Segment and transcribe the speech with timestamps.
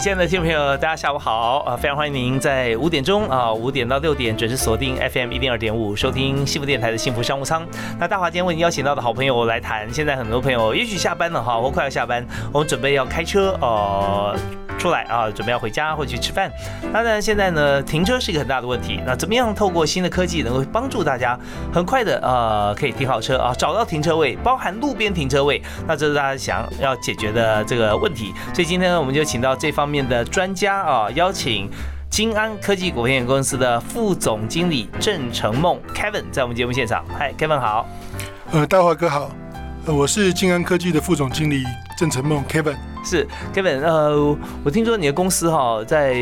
[0.00, 1.76] 亲爱的听众朋友，大家下午好啊！
[1.76, 7.66] 非常欢迎您在五点钟啊，五点到六点准时锁定 FM 一零二点五，收听幸福电台的幸福商务舱。
[7.98, 14.36] 那大华今天为您邀请到的好朋友来谈，现在很多朋友也许下班了哈，或快要下班，我们准备要开车呃。
[14.78, 16.50] 出来啊，准备要回家或去吃饭。
[16.92, 19.00] 当然，现在呢，停车是一个很大的问题。
[19.04, 21.38] 那怎么样透过新的科技，能够帮助大家
[21.72, 25.60] 很快的呃，可以停好车啊，找到停车位，包含路边停车位。
[25.86, 28.32] 那这是大家想要解决的这个问题。
[28.54, 31.68] 所以今天呢，我们就请到这方面的专家啊，邀请
[32.08, 37.04] 金安科技股份有限公司的副总经理郑成梦 Kevin 在我们节目现场。
[37.18, 37.86] 嗨，Kevin 好。
[38.52, 39.30] 呃，大华哥好。
[39.86, 41.64] 呃，我是金安科技的副总经理
[41.98, 42.76] 郑成梦 Kevin。
[43.04, 46.14] 是 Kevin，呃，我听说你的公司哈在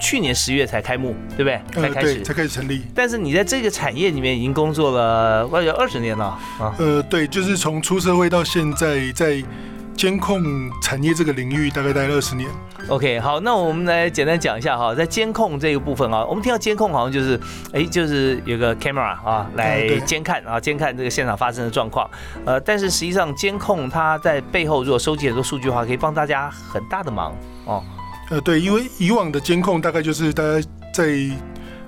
[0.00, 1.82] 去年十月才开幕，对不对？
[1.82, 2.82] 才开始，才开始成立。
[2.94, 6.24] 但是你在这个产业里面已经工作了快有二十年了
[6.58, 6.74] 啊。
[6.78, 9.42] 呃，对，就是从出社会到现在在。
[9.98, 12.48] 监控产业这个领域大概待了二十年。
[12.88, 17.38] OK，好，那我们来简单讲一下哈，在监控这个部分啊，我们听到监控好像就是，
[17.72, 22.08] 哎，就是有个 camera 啊来监看啊，监看这个现场发生的状况。
[22.44, 27.82] 呃，但是实际上监控它在背后如果收集很多数据的话，可以帮大家很大的忙哦。
[28.30, 31.12] 呃，对，因为以往的监控大概就是大家在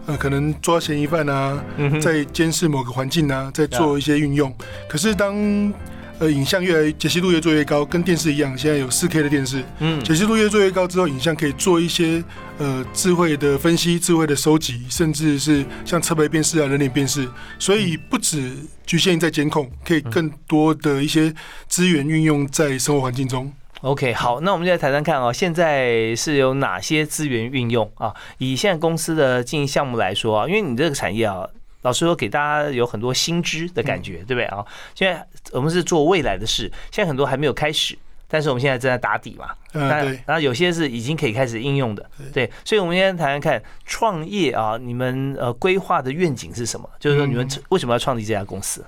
[0.07, 1.63] 呃可能抓嫌疑犯啊，
[2.03, 4.53] 在监视某个环境啊，在做一些运用。
[4.89, 5.73] 可是当
[6.21, 12.23] 呃，影像越来解析度越做越高，跟电视一样，现在有四 K 的电视，嗯，解析度越做越高之后，影像可以做一些
[12.59, 17.27] 呃智慧的分析、智慧的收集，甚至是像车牌辨识啊、人脸辨识，
[17.59, 18.53] 所以不止
[18.85, 21.35] 局限在监控，可以更多的一些
[21.69, 23.51] 资源运用在生活环境中。
[23.81, 28.13] OK，好，那我们就来谈谈看啊，现在是有哪些资源运用啊？
[28.37, 31.49] 以现在公司的经营项目来说啊，因为你这个产业啊。
[31.83, 34.65] 老师说，给大家有很多新知的感觉，对不对啊？
[34.95, 37.97] 现在我们是做未来的事，现在很多还没有开始，
[38.29, 39.49] 但是我们现在正在打底嘛。
[39.73, 40.23] 嗯，对。
[40.27, 42.51] 然后有些是已经可以开始应用的，对。
[42.67, 46.87] 所以，我们今天谈谈看创业啊，你们呃规划的愿景是什么？
[46.99, 48.85] 就是说，你们为什么要创立这家公司？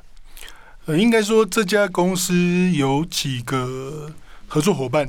[0.84, 2.34] 呃，应该说这家公司
[2.72, 4.10] 有几个
[4.46, 5.08] 合作伙伴，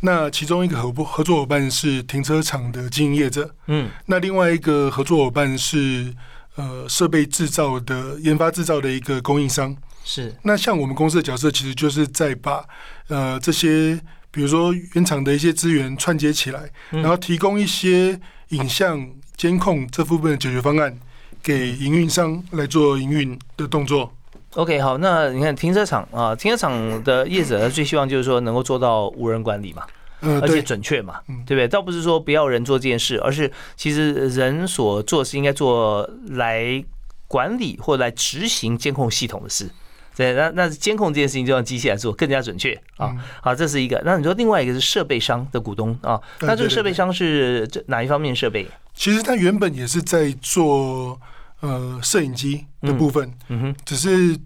[0.00, 6.12] 那其中一个合不合作伙伴是停车场的经营业者，嗯，那另外一个合作伙伴是。
[6.60, 10.34] 呃，设备制造的研发制造的一个供应商是。
[10.42, 12.62] 那像我们公司的角色，其实就是在把
[13.08, 13.98] 呃这些，
[14.30, 18.20] 比如说原厂的一些资源串接起来，然后提供一些
[18.50, 20.98] 影像监控这部分的解决方案
[21.42, 24.12] 给营运商来做营运的动作。
[24.54, 29.84] OK，好，那你看停车场啊，停车场的业者最希望就是说能够做到无人管理嘛。
[30.20, 31.66] 而且准确嘛，对不对？
[31.66, 36.84] 倒不是说不要人做这件事，而是其实人所做是应该做来
[37.26, 39.70] 管理或来执行监控系统的事。
[40.16, 43.16] 对，那那监控这件事情就让机器来做更加准确啊。
[43.40, 44.02] 好，这是一个。
[44.04, 46.20] 那你说另外一个是设备商的股东啊？
[46.40, 48.66] 那这个设备商是这哪一方面设备？
[48.92, 51.18] 其实他原本也是在做
[51.60, 54.36] 呃摄影机的部分，嗯哼，只是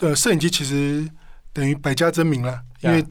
[0.00, 1.08] 呃摄影机其实
[1.54, 3.02] 等于百家争鸣了，因为。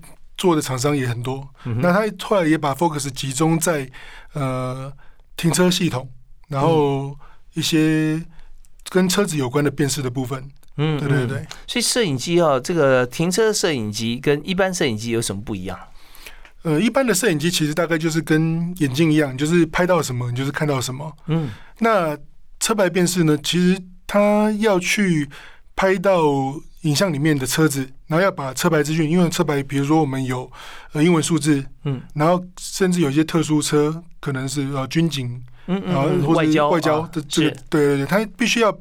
[0.44, 1.48] 做的厂商也很多，
[1.80, 3.90] 那他后来也把 focus 集中在
[4.34, 4.92] 呃
[5.38, 6.10] 停车系统，
[6.50, 7.18] 然后
[7.54, 8.22] 一些
[8.90, 10.44] 跟车子有关的辨识的部分。
[10.76, 11.48] 嗯，对对对。
[11.66, 15.80] 所以摄影机哦，这个停车摄影机跟一般摄影机有什么不一样？
[16.64, 21.10] 呃，一般的摄影机其实大概就是跟眼镜一样，就是拍到什么你就是看到什么。
[21.28, 21.50] 嗯，
[21.80, 22.18] 那
[22.60, 25.30] 车牌辨识呢，其实它要去
[25.74, 26.22] 拍到。
[26.84, 30.50] 影像里面的车子，然后要把车牌资讯，因为车牌，比如说我们有
[30.92, 38.78] 呃英文数字，嗯，然后甚至有一些特殊车，可能是呃军警，嗯嗯，然后外交外交的这个，对对对，他必须要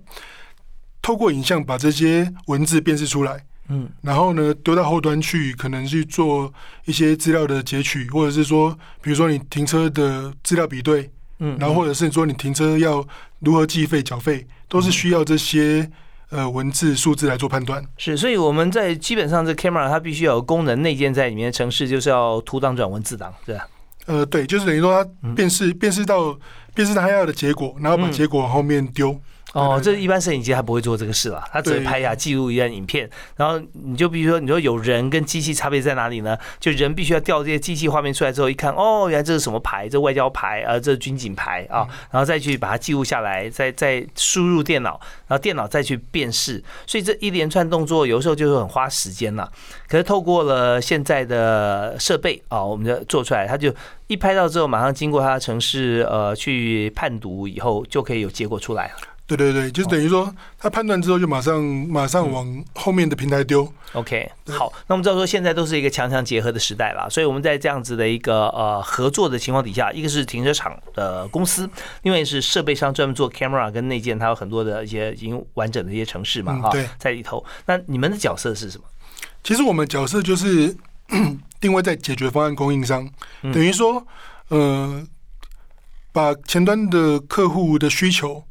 [1.00, 6.53] 透过影像把这些文字辨识出来，嗯，然后呢丢到后端去，可能去做
[6.87, 13.06] 一些资料的截取，或者是说，比如说你停车的资料比对，嗯，然后或者是说你停车要
[13.38, 15.88] 如何计费缴费，都是需要这些。
[16.32, 23.69] 呃，文字、数字来做判断是，所以我们在基本上这 camera 它必须要有功能内建在里面的城市，就是要图档转文字档，对吧？
[24.06, 26.37] 呃，对，就是等于说它辨识辨识到
[26.75, 29.20] 辨识它要的结果，然后把结果往后面丢。
[29.52, 33.08] 哦，这一般摄影机还不会做这个事了，它只会拍下记录一段影片。
[33.37, 36.38] 然后你就比如说，你说有人跟机器差别在哪里呢？
[36.58, 39.87] 就人必须要调这些机器画面出来之后，一看，哦，原来这是什么牌？
[39.88, 46.62] 这外交牌啊，这是军警牌啊，然后再去把它记录下来，再再输入电脑，然后电脑再去辨识。
[46.87, 49.50] 所以这一连串动作有时候就是很花时间了。
[49.87, 53.75] 可是透过了现在的设备啊，我们就做出来，它就
[54.06, 59.12] 一拍到之后，马上经过它的城市呃去判读以后，就可以有结果出来了。
[59.37, 63.70] 对对对，就是等于说，他判断之后就马上马上往后面的平台丢。
[63.93, 71.69] OK，好，那我们知道说现在都是一个强强结合的时代了，所以我们在这样子的一个呃合作的情况底下，一个是停车场的公司，
[72.02, 77.44] 另外是设备商专门做 camera 跟内建，它有很多的一些已经完整的一些城市嘛，哈，在里头。
[77.67, 78.85] 那你们的角色是什么？
[79.44, 80.75] 其实我们角色就是
[81.61, 83.06] 定位在解决方案供应商，
[83.43, 84.06] 等于说，
[84.49, 85.06] 呃，
[86.12, 88.43] 把前端的客户的需求。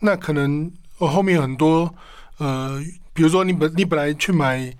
[0.00, 1.94] 那可能我，后面很多
[2.38, 2.82] 呃，
[3.12, 4.74] 比如说你本你本来去买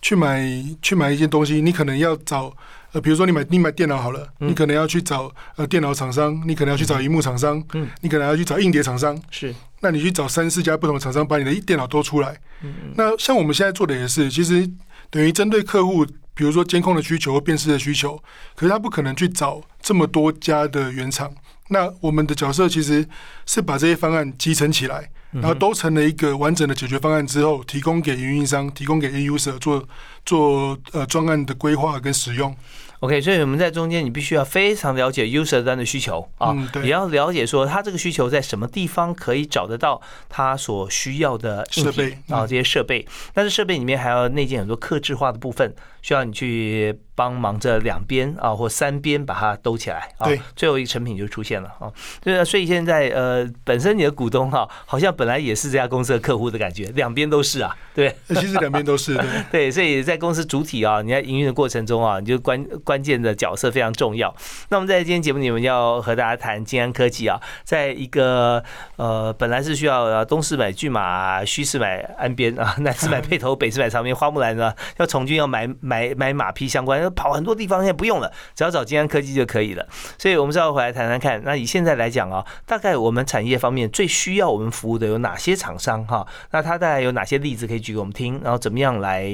[0.00, 0.42] 去买
[0.80, 2.54] 去买一件东西，你可能要找
[2.92, 14.68] 呃，比如说你买你买电脑好了，你可能要去找呃电脑厂商，你可能要去找荧幕厂商，嗯，你可能要去找硬碟厂商，是，那你去找三四家不同的厂商把你的电脑都出来，嗯嗯，那像我们现在做的也是，其实
[15.10, 18.22] 等于针对客户，比如说监控的需求或辨识的需求，
[18.54, 21.32] 可是他不可能去找这么多家的原厂。
[21.68, 23.06] 那我们的角色其实
[23.44, 29.86] 是把这些方案集成起来，然后都成了一个完整的解决方案之后，提供给运营商，提供给 A user 做
[30.24, 32.54] 做呃专案的规划跟使用。
[33.00, 43.06] OK，所以我们在中间，你必须要非常了解 user 端的需求啊，也要了解说他这个需求在什么地方可以找得到他所需要的设备啊，这些设备。
[43.34, 46.98] 但是设备里面还要内建很多克制化的部分，需要你去。
[47.16, 51.90] 帮忙这两边啊，或三边把它兜起来啊，最后一个成品就出现了啊。
[52.22, 58.14] 对啊，所以现在呃，本身你的股东哈，好像本来也是这家公司的客户的感觉，两边都是啊，对。
[58.28, 59.26] 其实两边都是对。
[59.50, 64.34] 对，所以在公司主体啊，你在营运的过程中啊，你就关关键的角色非常重要。
[64.68, 68.62] 那我们在今天节目里面要和大家谈金安科技啊，在一个
[68.96, 77.05] 呃，本来是需要东市买骏马，西市买鞍边啊，南市买辔头，北市买长鞭，花木兰呢要从军要买买买马匹相关。
[77.10, 79.86] 跑很多地方现在不用了，只要找金安科技就可以了。
[80.18, 81.42] 所以，我们稍后回来谈谈看。
[81.44, 86.26] 那以现在来讲啊，大概我们产业方面最需要我们服务的有哪些厂商哈？
[86.50, 88.40] 那它大概有哪些例子可以举给我们听？
[88.42, 89.30] 然后怎么样来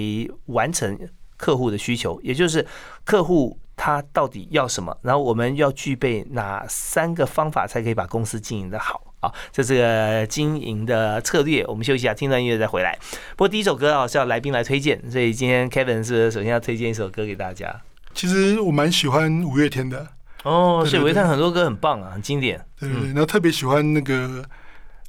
[0.46, 0.98] 完成
[1.36, 2.20] 客户的需求？
[2.22, 2.66] 也就是
[3.04, 4.96] 客户他到底要什么？
[5.02, 9.11] 然后我们要具备哪三个方法才可以把公司经营的好？
[9.22, 11.64] 好，这是个经营的策略。
[11.68, 12.98] 我们休息一下，听段音乐再回来。
[13.36, 17.72] 不过第一首歌啊是要来宾来推荐，所以今天 Kevin 是首先要推荐一首歌给大家。
[18.12, 20.04] 其实我蛮喜欢五月天的
[20.42, 22.60] 哦，是五月天很多歌很棒啊，很经典。
[22.80, 24.14] 对对对，然后特别喜欢那个《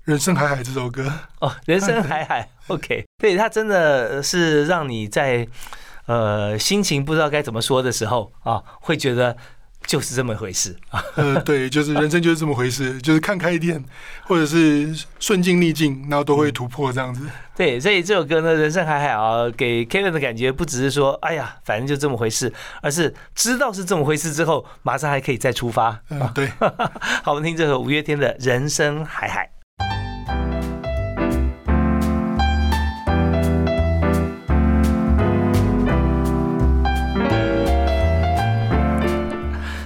[0.03, 5.47] 人生海海》这首歌哦，《人生海海》 OK，对他真的是让你在
[6.05, 9.35] 呃心情不知道该怎么说的时候啊，会觉得。
[9.85, 11.03] 就是这么回事啊！
[11.15, 13.83] 呃，对，就是人生就是这么回事， 就是看开一点，
[14.23, 17.21] 或者是顺境逆境，然后都会突破这样子。
[17.55, 22.51] 对，所以这首歌呢，《人生海海》啊，给 Kevin 的感觉不只是说，哎呀，反正就这么回事，
[22.81, 26.01] 而是知道是这么回事之后，马上还可以再出发。
[26.09, 26.47] 嗯，对。
[27.23, 29.45] 好，我们听这首五月天的《人生海海》。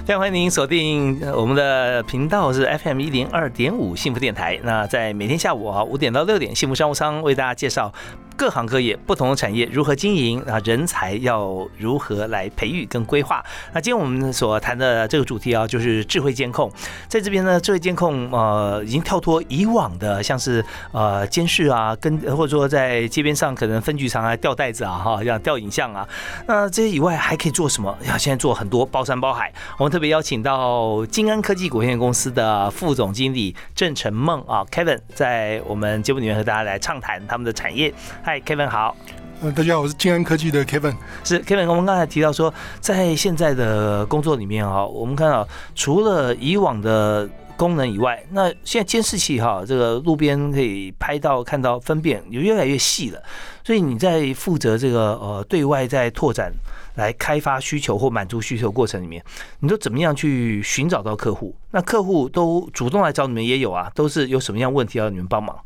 [0.07, 4.57] 非常欢迎您锁定我们的频道是 FM 一零二点五幸福电台。
[4.63, 7.91] 那在每天下午啊五点到六点，幸福商务舱为大家介绍。
[8.38, 10.62] 各行各业不同的产业如何经营啊？
[10.63, 13.44] 人才要如何来培育跟规划？
[13.74, 16.72] 那今天我们所谈的这个主题啊，就是智慧监控。
[17.08, 26.08] 在这边呢，智慧监控呃，已经跳脱以往的像是呃监视啊，跟或者说在街边上可能分局长啊吊袋子啊哈，要吊影像啊。
[26.46, 27.98] 那这些以外还可以做什么？
[28.08, 29.51] 要现在做很多包山包海。
[29.79, 37.91] 我们特别邀请到金安科技股份有限公司的副总经理郑成梦啊，Kevin，在我们节目里面和大家来畅谈他们的产业。
[38.27, 38.93] 嗨，Kevin 好。
[39.41, 40.93] 呃，大家好，我是静安科技的 Kevin。
[41.24, 53.24] 是 Kevin，我们刚才提到说，在现在的工作里面哈，我们看到除了以往的功能以外，那现在监视器哈，这个路边可以拍到、看到、分辨，有越来越细了。
[53.63, 56.51] 所以你在负责这个呃对外在拓展、
[56.96, 59.24] 来开发需求或满足需求过程里面，
[59.62, 61.55] 你都怎么样去寻找到客户？
[61.72, 65.57] 那客户都主动来找你们也有啊，都是有什么样问题要你们帮忙？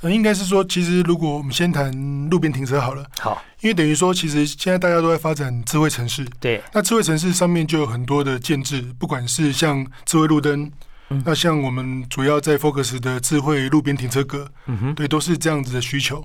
[0.00, 1.92] 呃，应该是说，其实如果我们先谈
[2.30, 10.70] 路边停车好了，好，因为等于说，其实现在大家都在发展智慧城市，对，那智慧城市上面就有很多的建制，不管是像智慧路灯、
[11.24, 16.24] 那像我们主要在 Focus 的智慧路边停车格，嗯哼，对，都是这样子的需求。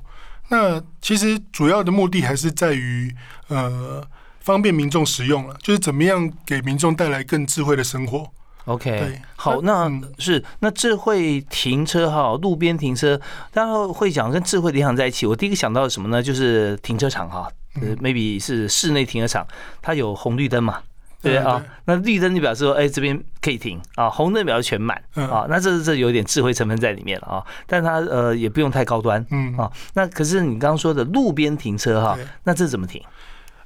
[0.49, 3.11] 那其实主要的目的还是在于
[3.47, 4.05] 呃
[4.41, 8.29] 方便民众使用了，就是怎么样给民众带来更智慧的生活。
[8.65, 13.19] OK，好，那是那智慧停车哈，路边停车，
[13.51, 15.25] 大家会讲跟智慧联想在一起。
[15.25, 16.23] 我第一个想到什么呢？
[16.23, 17.51] 就是停车场哈，
[17.81, 19.45] 呃，maybe 是室内停车场，
[19.81, 20.79] 它有红绿灯嘛，
[21.21, 33.03] 对啊，那绿灯就表示说，哎，这边可以停啊，红灯表示全满啊，那这这有点智慧成分在里面了啊，但它呃也不用太高端，嗯啊，那可是你刚刚说的路边停车哈，那这怎么停？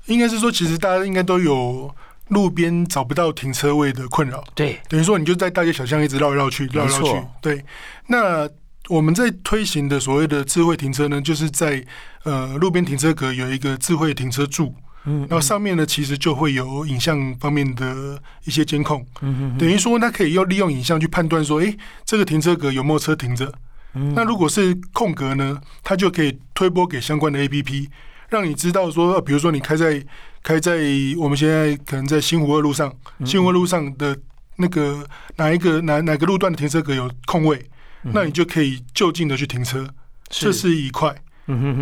[0.07, 1.93] 应该是说，其实大家应该都有。
[2.29, 7.27] 路边找不到停车位的困扰，对，等于说你就在大街小巷一直绕来绕去，绕来绕去。
[7.41, 7.63] 对，
[8.07, 8.49] 那
[8.89, 11.83] 我们在推行的所谓的智慧停车呢，就是在
[12.23, 23.53] 呃路边停车格有一个智慧停车柱，嗯，然后上面呢其实就会有影像方面的一些监控，嗯嗯，等于说它可以要利用影像去判断说，哎，这个停车格有没有车停着，
[23.93, 24.13] 嗯。
[24.13, 27.89] 那如果是空格呢，它就可以推播给相关的 A P P。
[28.29, 30.03] 让你知道说，比如说你开在
[30.43, 30.79] 开在
[31.17, 32.93] 我们现在可能在新湖二路上，
[33.25, 34.17] 新湖二路上的
[34.57, 37.69] 那个哪一个哪哪个路段的停车格有空位，
[38.01, 39.87] 那你就可以就近的去停车。
[40.29, 41.15] 这是一块。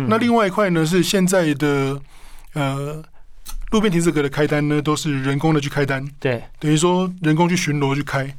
[0.08, 2.00] 那另外一块呢是现在的
[2.52, 3.02] 呃
[3.72, 6.06] 路边停车格的开单呢都是人工的去开单。
[6.20, 8.32] 对，等于说人工去巡逻去开。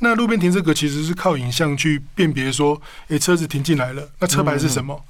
[0.00, 5.02] 那路边停车格其实是靠影像去辨别说，哎，车子停进来了，那车牌是什么？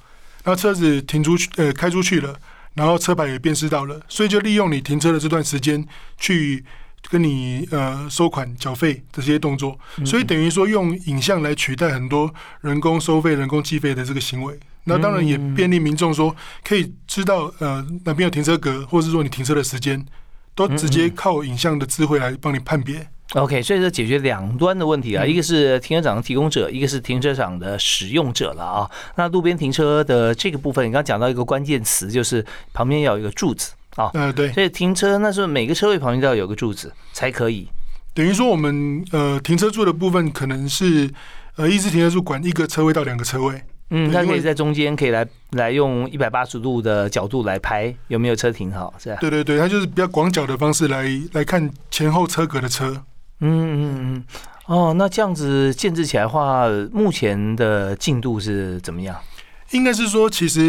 [0.45, 2.39] 然后车子停出去，呃，开出去了，
[2.75, 5.87] 然后车牌也辨识到了，所以就利用你停车的这段时间
[6.19, 6.65] 去
[7.09, 14.59] 跟你呃收款、缴费这些动作，所以等于说用影像来取代很多人工收费、人工计费的这个行为。
[14.85, 20.05] 那当然也便利民众说可以知道呃哪边有停车格，或者是说你停车的时间，
[20.55, 23.07] 都直接靠影像的智慧来帮你判别。
[23.33, 28.89] OK，所以说解决两端的问题啊，一个是停车场的提供者，一个是停车场的使用者了啊。
[29.17, 34.11] 那路边停车的这个部分，你刚刚讲到一个关键词，就是旁边要有一个柱子啊。
[34.15, 34.53] 嗯，对。
[34.53, 37.67] 所以停车那时候每个车位旁边都要有个柱子才可以。
[38.13, 41.11] 等于说我们呃停车柱的部分可能是
[41.57, 43.61] 呃一直停车柱管一个车位到两个车位。
[43.91, 49.17] 嗯，它可以在中间可以来来用一百八十度的角度来拍有没有车停好，是吧？
[49.21, 53.05] 对对对，它就是比较广角的方式来来看前后车格的车。
[53.41, 54.25] 嗯嗯嗯，
[54.67, 59.17] 哦，那这样子建制起来的话，目前的进度是怎么样？
[59.73, 60.63] 应该是说，其实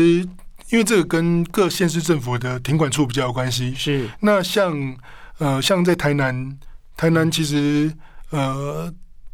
[0.71, 3.73] 因为这个跟各县市政府的停管处比较有关系。
[3.75, 4.97] 是，那像
[5.37, 6.57] 呃，像在台南，
[6.97, 7.93] 台南其实
[8.31, 8.91] 呃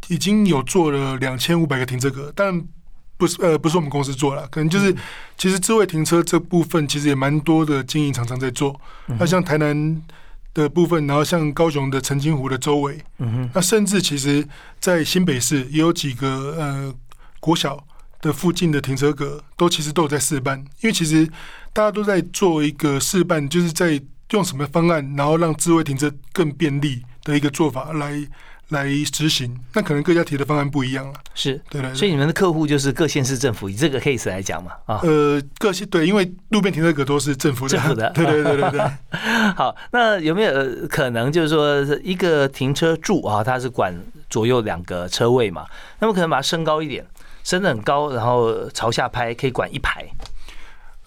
[0.07, 2.61] 已经有做了两千五百个停车格，但
[3.21, 4.91] 不是呃不是我们公司做了，可能就是
[5.37, 8.75] 其实智慧停车这部分其实也蛮多的经营厂商在做。
[9.19, 10.01] 那像台南。
[10.53, 14.45] 的部分，然后像高雄的澄清湖的周围，嗯，那甚至其实，
[14.81, 16.27] 在新北市也有几个
[16.59, 16.93] 呃
[17.39, 17.81] 国小
[18.19, 21.25] 的附近的停车格，都其实都有在试办，因为其实
[21.71, 23.97] 大家都在做一个试办，就是在
[24.31, 28.21] 用什么方案，然后让智慧停车更便利的一个做法来。
[28.71, 31.13] 来执行，那可能各家提的方案不一样了。
[31.33, 38.81] 是对对，所以你们的客户就是各县市政府，以这个 case 来讲嘛，啊，呃，各县对，因为路边停车格都是政府政府的，对对对对对。
[39.55, 40.53] 好，那有没有
[40.89, 43.93] 可能就是说一个停车柱啊，它是管
[44.29, 45.65] 左右两个车位嘛？
[45.99, 47.05] 那么可能把它升高一点，
[47.43, 50.05] 升得很高，然后朝下拍，可以管一排。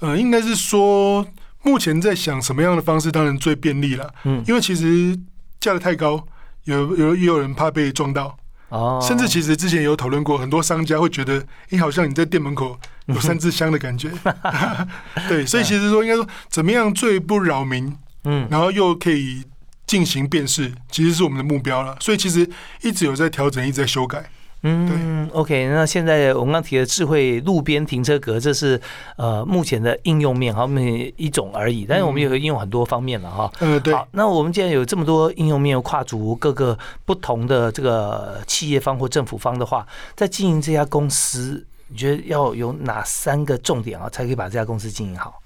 [0.01, 1.27] 呃，应该是说
[1.63, 4.13] 目前在想什么样的方式，当然最便利了。
[4.25, 5.19] 嗯，因为其实
[5.59, 6.27] 架的太高。
[6.65, 8.37] 有有也有人怕被撞到
[8.69, 14.11] 哦，甚至其实之前有讨论过，很多商家会觉得，哎，好像你在店门口有三支香的感觉。
[15.29, 19.45] 对，所以其实说应该说，怎么样最不扰民，嗯，然后又可以
[19.87, 21.97] 进行辨识，其实是我们的目标了。
[22.01, 22.49] 所以其实
[22.83, 24.31] 一直有在调整，一直在修改。
[24.67, 28.81] 嗯，OK，那现在我们刚提的智慧路边停车格，这是
[29.17, 31.85] 呃目前的应用面，好，每一种而已。
[31.87, 33.53] 但是我们也可以应用很多方面了哈。
[33.61, 33.93] 嗯，对。
[33.93, 45.43] 好，那我们既然有这么多应用面，跨足各个不同的这个企业方或政府方的话，在经营这家公司，你觉得要有哪三个重点啊，才可以把这家公司经营好？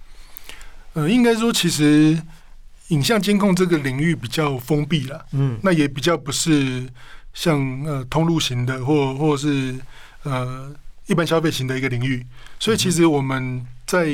[0.92, 2.16] 呃，应该说，其实
[2.90, 6.86] 影像监控这个领域比较封闭了，嗯，那也比较不是。
[7.38, 9.78] 像呃通路型的，或或者是
[10.24, 10.74] 呃
[11.06, 12.26] 一般消费型的一个领域，
[12.58, 14.12] 所以其实我们在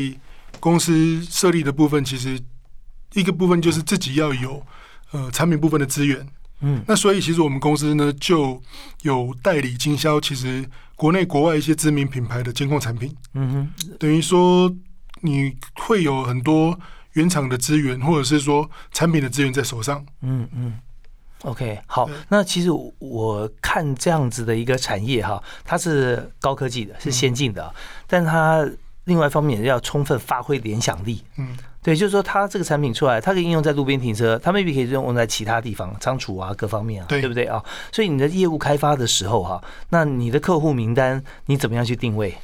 [0.61, 2.38] 公司设立的部分，其实
[3.14, 4.62] 一个部分就是自己要有
[5.12, 6.28] 呃产品部分的资源，
[6.61, 8.62] 嗯，那所以其实我们公司呢就
[9.00, 10.62] 有代理经销，其实
[10.95, 14.71] 国内国外一些知名品牌的监控产品，嗯哼，等于说
[15.23, 16.78] 你会有很多
[17.14, 20.78] 原厂的资源，或者是说产品的资源在手上，嗯嗯。
[21.45, 27.71] OK，好，那其实我看这样子的一个产业哈，它是高科技的，是先进的，
[28.07, 28.67] 但它
[29.05, 31.23] 另外一方面要充分发挥联想力。
[31.37, 37.63] 嗯，对，就是说它这个产品出来，它可以应用在路边停车，它未必可以应用在其他地方，仓储啊各方面啊，对不对啊？
[37.93, 42.35] 所以你的业务开发的时候哈，那你的客户名单你怎么样去定位？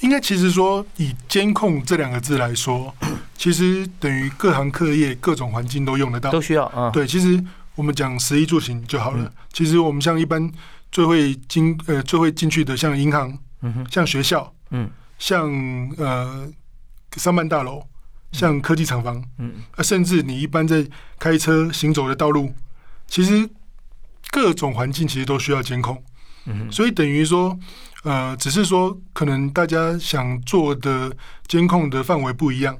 [0.00, 2.94] 应该其实说以监控这两个字来说，
[3.36, 6.88] 其实等于各行各业各种环境都用得到，都需要啊。
[6.90, 7.44] 对，其实。
[7.74, 9.32] 我们讲食衣住行就好了。
[9.52, 10.50] 其实我们像一般
[10.90, 15.50] 最会进呃最会进去的，像银行，嗯像学校，嗯，像
[15.96, 16.46] 呃
[17.16, 17.82] 商办大楼，
[18.32, 20.86] 像科技厂房，嗯，啊，甚至你一般在
[21.18, 22.52] 开车行走的道路，
[23.06, 23.48] 其实
[24.30, 26.02] 各种环境其实都需要监控。
[26.44, 27.58] 嗯所以等于说，
[28.02, 31.10] 呃，只是说可能大家想做的
[31.46, 32.76] 监控的范围不一样。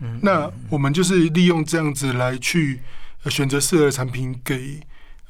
[0.00, 2.80] 嗯，那我们就是利用这样子来去。
[3.30, 4.80] 选择适合的产品给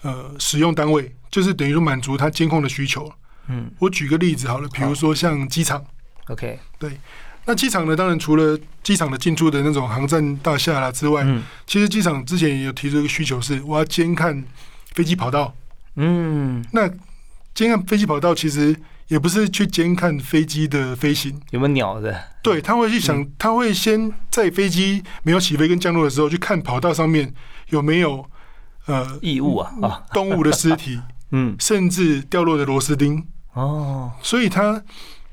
[0.02, 3.12] 呃使用单位，就是等于说满足他监控的需求。
[3.49, 5.84] 嗯，我举个例子好了，比如说像机场
[6.28, 6.99] ，OK，对，
[7.44, 14.44] 那机场呢，当然除了机场的进出的那种航站大厦啦之外，嗯，其实机场之前也有提出一个需求，是我要监看
[14.92, 15.54] 飞机跑道。
[15.96, 16.88] 嗯，那
[17.52, 18.75] 监看飞机跑道其实
[19.12, 27.35] 也不是去监看飞机的飞行有没有鸟的，对他会去想，他会先在飞机没有起飞跟降落的时候去看跑道上面。
[27.69, 28.23] 有没有
[28.85, 31.00] 呃异物啊啊动物的尸体，
[31.33, 34.83] 嗯，甚至掉落的螺丝钉哦，所以他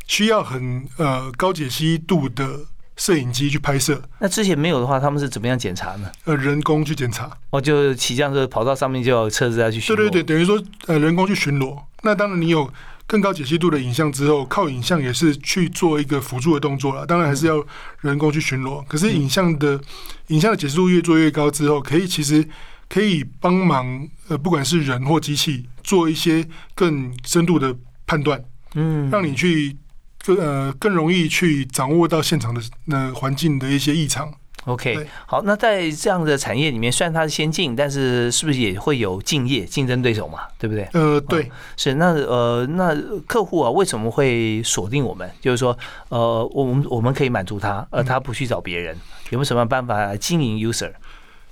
[0.07, 2.47] 需要很呃高解析度的
[2.95, 4.01] 摄影机去拍摄。
[4.19, 6.09] 那之前没有的话，他们是怎么样检查呢？
[6.23, 9.97] 呃，人工去检查哦，就起降的跑道上面就有车子要去巡逻。
[9.97, 11.77] 对对对，等于说呃人工去巡逻。
[12.03, 12.71] 那当然你有
[13.09, 17.03] 更高解析度的影像之后，靠影像也是去做一个辅助的动作了。
[17.07, 17.65] 当然还是要
[18.01, 18.85] 人工去巡逻。
[18.85, 19.81] 可是影像的
[20.27, 22.47] 影像的解析度越做越高之后，可以其实
[22.87, 27.75] 可以帮忙呃，不管是人或机器，做一些更深度的
[28.05, 28.39] 判断，
[28.75, 29.75] 嗯，让你去
[30.23, 34.31] 更呃更容易去掌握到现场的那环境的一些异常。
[34.65, 40.39] OK，好，那在这样的产业里面，虽然它是先进，但是是不是也会有竞业竞争对手嘛？
[40.59, 40.87] 对不对？
[40.93, 42.93] 呃，对，是那呃，那
[43.25, 45.27] 客户啊，为什么会锁定我们？
[45.41, 45.75] 就是说，
[46.09, 48.95] 呃，我们我们可以满足他，而他不去找别人，
[49.29, 50.91] 有没有什么办法经营 user？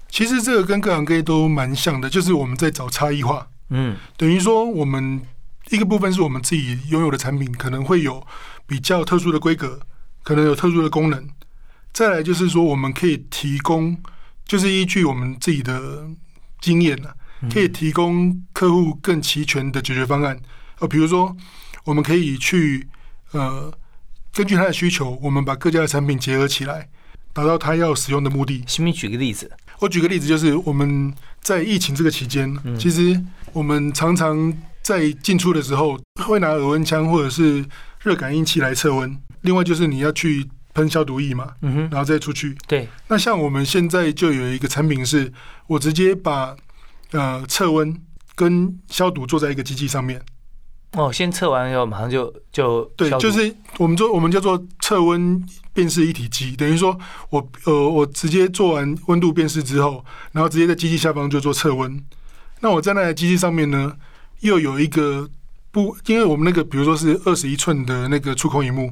[0.09, 3.47] 其实这个跟各行各业都蛮像的，就是我们在找差异化。
[3.69, 5.21] 嗯，等于说我们
[5.69, 8.21] 一个部分是我们自己拥有的产品，可能会有
[8.65, 9.79] 比较特殊的规格，
[10.23, 11.27] 可能有特殊的功能。
[11.93, 13.97] 再来就是说，我们可以提供，
[14.45, 16.07] 就是依据我们自己的
[16.61, 17.09] 经验呢，
[17.51, 20.39] 可以提供客户更齐全的解决方案。
[20.79, 21.35] 呃，比如说，
[21.85, 22.87] 我们可以去
[23.31, 23.73] 呃，
[24.31, 26.87] 根据他的需求，我们把各家的产品结合起来，
[27.33, 28.63] 达到他要使用的目的。
[28.67, 29.51] 行不行举个例子。
[29.79, 33.19] 我举个例子，就是我们在疫情这个期间，其实
[33.53, 37.65] 我们常常在进出的时候会拿耳温枪或者是
[38.01, 39.17] 热感应器来测温。
[39.41, 40.47] 另外就是你要去。
[40.77, 42.55] 喷消毒液嘛，嗯哼，然后再出去。
[42.67, 45.33] 对，那像我们现在就有一个产品，是
[45.65, 46.55] 我直接把
[47.13, 47.99] 呃测温
[48.35, 50.21] 跟消毒做在一个机器上面。
[50.91, 56.95] 哦，先测完以后马上就就对，就是我们做我们叫做测温辨识一体机，等于说
[57.31, 61.99] 我呃我直接做完温度辨识之后，然后直接在机器下方就做测温。
[62.59, 63.97] 那我在那台机器上面呢，
[64.41, 65.27] 又有一个。
[65.77, 68.91] 不，因为我们那个，比如说是二十一寸的那个触控荧幕，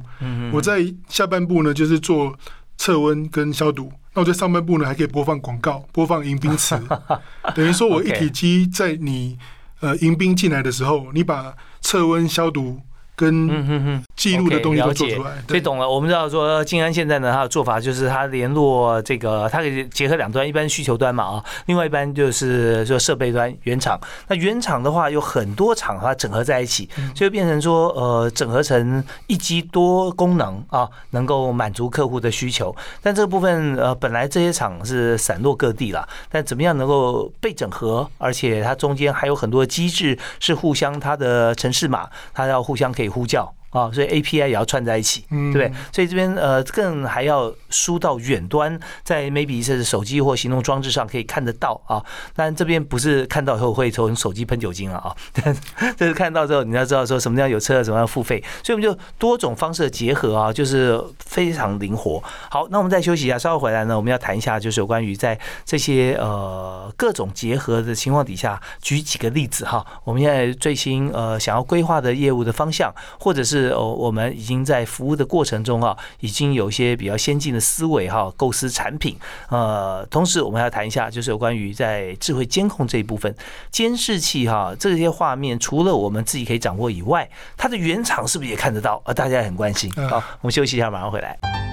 [0.52, 2.32] 我在下半部呢就是做
[2.76, 6.80] 测温跟消毒，那我在上半部呢还可以播放广告，播放迎宾词，
[7.56, 9.36] 等于说我一体机在你
[9.80, 12.80] 呃迎宾进来的时候，你把测温消毒。
[13.18, 15.88] 跟记录的东西都做出来，所以懂了。
[15.88, 24.00] 我们知道说，静安现在呢，它的做法就是它联络这个，它可以结合两端，一般需求端嘛啊，另外一般就是说设备端原厂。
[24.28, 32.74] 那原厂的话有很多厂它整合在一起，所以变成说呃整合成一机多功能啊，能够满足客户的需求。
[33.02, 43.06] 但这个部分呃本来这些厂是散落各地了，但怎么样能够被整合，而且它中间还有很多机制是互相它的城市码，它要互相可以。
[43.16, 43.55] 呼叫。
[43.70, 45.70] 啊，所以 API 也要串在一起，对不对？
[45.92, 52.02] 所以这边呃，更还要输到远端，在 maybe 是手机或行动装置上可以看得到啊。
[52.34, 55.14] 但这边不是看到以后会从手机喷酒精了啊，
[55.98, 58.42] 这是看到之后你要知道说什么样有车，什么样付费。
[58.62, 62.22] 所以我们就多种方式的结合啊，就是非常灵活。
[62.48, 69.84] 好，那我们再休息一下，稍后回来呢，我们要谈一下就是有关于在这些呃各种结合的情况底下，举几个例子哈。
[70.04, 73.55] 我们现在最新呃想要规划的业务的方向，或者是。
[73.56, 79.16] 是哦，我们已经在服务的过程中啊，已经有一些比较先进的思维哈，构思产品。
[79.48, 83.34] 呃，同时我们要谈一下，就是有关于在智慧监控这一部分，
[83.70, 89.00] 监视器哈，这些画面除了我们自己可以掌握以外，它的原厂是不是也看得到？
[89.04, 89.90] 啊，大家也很关心。
[90.08, 91.65] 好，我们休息一下，马上回来。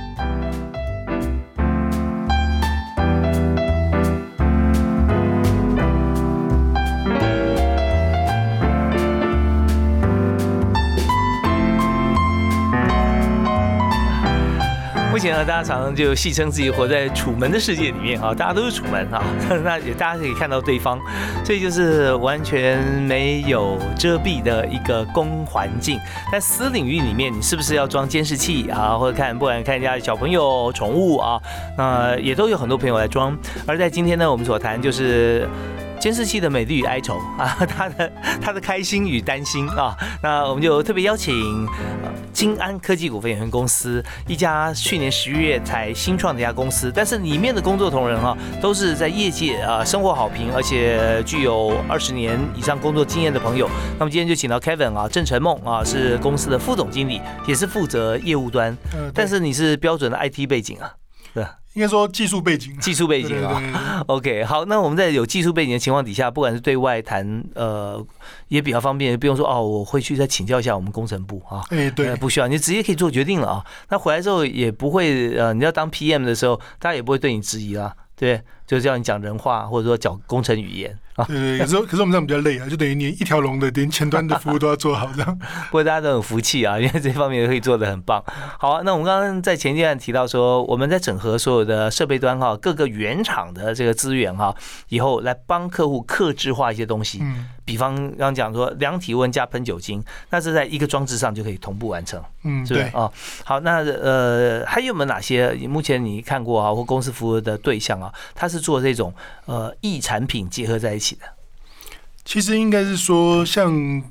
[15.23, 19.23] 前呢，大家常常就戏称自己活在楚门的世界里面啊，大家都是楚门啊，
[19.63, 20.99] 那也大家可以看到对方，
[21.45, 25.97] 所以就是完全没有遮蔽的一个公环境。
[26.29, 31.41] 在私领域里面，你是不是要装监视器啊，或者看不管看人家小朋友、宠物啊，
[31.77, 33.33] 那也都有很多朋友来装。
[33.65, 35.47] 而在今天呢，我们所谈就是。
[36.03, 38.11] 监视器的美丽与哀愁 啊，他的
[38.41, 41.65] 他的开心与担心啊，那我们就特别邀请
[42.33, 53.69] 金安科技股份有限公司一家去年十一月才新创的一家公司，但是里面的工作同仁哈都是在业界啊生活好评，而且具有二十年以上工作经验的朋友。
[53.97, 58.77] 那么今天就请到 Kevin 啊，郑成梦啊，是公司的副总经理，也是负责业务端，
[59.13, 60.91] 但是你是标准的 IT 背景啊，
[61.33, 61.45] 对。
[61.73, 64.03] 应该说技术背景，技术背景啊。
[64.07, 68.05] OK，好，那我们在有技术背景的情况底下，不管是对外谈，呃，
[68.47, 71.63] 也比较方便，不用说哦，我会去再请教一下我们工程部啊。
[71.69, 73.65] 哎，对，不需要，你直接可以做决定了啊。
[73.89, 78.41] 那回来之后也不会，呃，你要当 PM 的时候，大家也不会对你质疑啦，对。
[78.65, 81.26] 就是叫你讲人话，或者说讲工程语言 啊。
[81.26, 85.38] 对对，可是可是我们这样比较累啊，就等于你一条龙的，连前端的服务都要做好这样。
[85.38, 88.23] 不过大家都很服气啊，因为这方面可以做的很棒。
[88.60, 94.56] 好啊，那我们刚刚在前阶段提到说，我们在整合所有的设备端哈，各个原厂的这个资源哈，
[94.89, 97.19] 以后来帮客户克制化一些东西。
[97.21, 97.47] 嗯。
[97.65, 102.21] 比方刚刚讲说量体温加喷酒精，那是在一个装置上就可以同步完成。
[102.43, 103.10] 嗯，对啊。
[103.45, 108.13] 好，那呃还有没有哪些目前你看过啊或公司服务的对象啊？
[108.36, 109.13] 它是做这种
[109.45, 111.21] 呃异产品结合在一起的，
[112.25, 114.01] 其实应该是说，像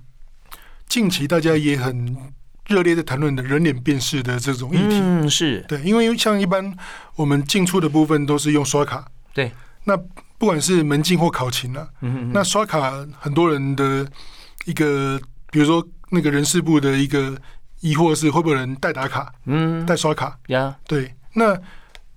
[0.87, 2.17] 近期大家也很
[2.67, 5.65] 热烈的谈论的人脸辨识的这种议题，嗯，是。
[5.67, 6.75] 对，因为像一般
[7.17, 9.51] 我们进出的部分都是用刷卡，对，
[9.85, 9.97] 那
[10.39, 14.07] 不管是门禁或考勤啊，嗯那刷卡很多人的
[14.65, 17.37] 一个，比如说那个人事部的一个
[17.81, 20.39] 疑惑是会不会人代打卡，嗯，代刷卡。
[20.49, 21.59] 呀，对，那。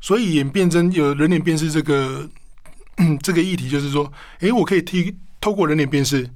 [0.05, 2.29] 所以演变真有人脸辨识这个
[3.23, 6.29] 这个议题，就是说，哎，我可以替透过人脸辨识，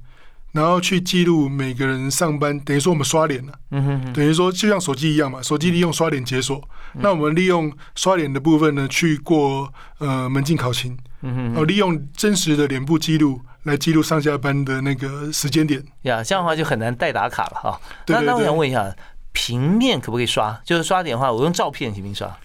[0.50, 6.60] 然后去记录每个人上班，等于说我们刷脸了，嗯哼，等于说就像手机一样嘛，手机利用刷脸解锁，
[6.94, 17.80] 那我们利用刷脸的部分呢，去过呃门禁考勤，嗯哼，哦，利用真实的脸部记录来记录上下班的那个时间点，呀，这样的话就很难代打卡了哈。
[18.08, 18.92] 那那我想问一下，
[19.30, 20.60] 平面可不可以刷？
[20.64, 22.36] 就是刷脸的话，我用照片行不行刷？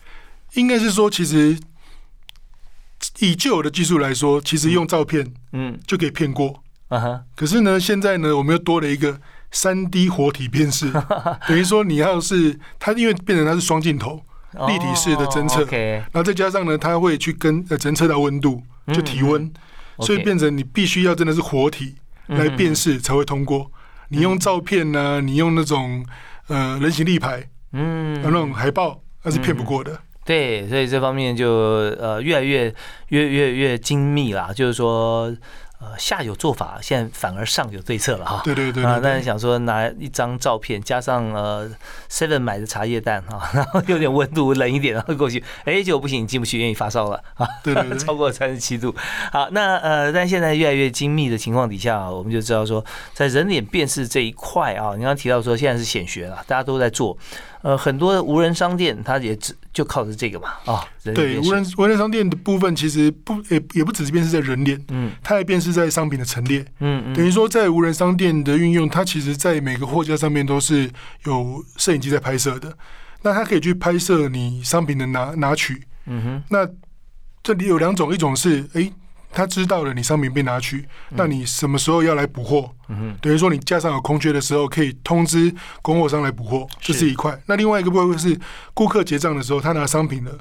[0.56, 1.58] 应该是说，其实
[3.20, 6.64] 以旧有的技术来说，其实用照片，嗯，就可以骗过。
[6.90, 7.24] 啊哈。
[7.36, 9.20] 可是呢，现在呢，我们又多了一个
[9.52, 10.92] 三 D 活体辨识，
[11.48, 14.24] 等于说你要是它，因为变成它是双镜头
[14.68, 19.52] 立体式的侦测，然后再加上呢，它会去跟呃侦测到温度，就体温，
[20.00, 21.96] 所以变成你必须要真的是活体
[22.28, 23.72] 来辨识才会通过。
[24.10, 26.06] 你用照片呢，你用那种
[26.48, 30.00] 呃人形立牌，嗯，那种海报，那是骗不过的。
[30.26, 32.74] 对，所以这方面就呃越来越
[33.10, 35.34] 越越越精密啦，就是说。
[35.78, 38.42] 呃，下有做法，现在反而上有对策了哈。
[38.46, 41.70] 对对对啊，但是想说拿一张照片加上呃
[42.10, 47.46] seven 买的茶叶蛋哈，然后有点温度冷一点，然后过去，哎，结果不行，进不去，愿意发烧了啊。
[47.62, 48.96] 对对对，超过三十七度。
[49.34, 52.84] 好，那呃，但现在越来越精密的情况底下，我们就知道说，
[53.14, 57.16] 在人脸辨识这一块啊，你刚刚提到说现在是显学了，大家都在做。
[57.64, 60.84] 呃，很多无人商店，它也只就靠着这个嘛啊。
[61.04, 67.14] 对，无人无人商店的部分，其实不也也不只是辨识在人脸，嗯，它也辨识在商品的陈列，嗯嗯。
[67.14, 70.90] 等于说，在无人商店的运用，它其实在每个货架上面都是
[71.26, 72.76] 有摄影机在拍摄的。
[73.22, 76.44] 那它可以去拍摄你商品的拿拿取，嗯哼。
[76.50, 76.68] 那
[77.44, 78.92] 这里有两种，一种是哎。
[79.36, 82.72] 他知道了你商品被拿去，那你什么时候要来补货？
[83.22, 87.38] 等于说你架上有空缺的时候，可以通知供货商来补货，这是一块。
[87.46, 88.40] 那另外一个部分是
[88.74, 90.32] 顾客结账的时候，他拿商品了，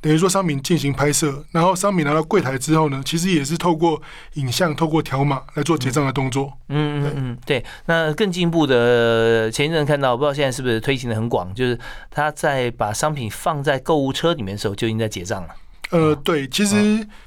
[0.00, 4.02] 等于说商品进行拍摄，然后商品拿到柜台之后呢，其实也是透过
[4.34, 6.52] 影像、透过条码来做结账的动作。
[6.70, 7.64] 嗯嗯嗯，对。
[7.86, 11.78] 那更进一步的，前一阵看到，不知道现在是不是推行的很广，就是
[12.10, 15.50] 他在把商品放在购物车里面的时候，就已经在结账了。
[15.90, 16.76] 呃，对，其实